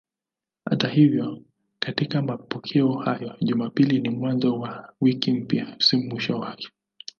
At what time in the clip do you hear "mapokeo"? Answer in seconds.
2.21-2.91